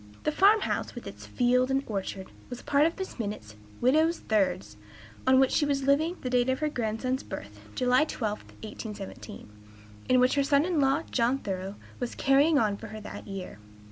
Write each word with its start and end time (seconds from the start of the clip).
The 0.23 0.31
farm 0.31 0.61
house, 0.61 0.95
with 0.95 1.05
its 1.05 1.27
fields 1.27 1.69
and 1.69 1.83
orchard, 1.85 2.25
was 2.49 2.61
a 2.61 2.63
part 2.63 2.87
of 2.87 2.95
Mrs. 2.95 3.19
Minott's 3.19 3.55
"widow's 3.81 4.17
thirds," 4.17 4.75
on 5.27 5.39
which 5.39 5.51
she 5.51 5.63
was 5.63 5.83
living 5.83 6.13
at 6.13 6.21
the 6.23 6.29
date 6.31 6.49
of 6.49 6.57
her 6.57 6.69
grandson's 6.69 7.21
birth 7.21 7.59
(July 7.75 8.05
12, 8.05 8.39
1817), 8.63 9.47
and 10.09 10.19
which 10.19 10.33
her 10.33 10.43
son 10.43 10.65
in 10.65 10.79
law, 10.81 11.03
John 11.11 11.37
Thoreau, 11.37 11.75
was 11.99 12.15
"carrying 12.15 12.57
on" 12.57 12.77
for 12.77 12.87
her 12.87 12.99
that 13.01 13.27
year. 13.27 13.59